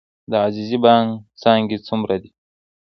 د 0.31 0.33
عزیزي 0.47 0.77
بانک 0.83 1.09
څانګې 1.41 1.77
څومره 1.87 2.15
دي؟ 2.21 2.31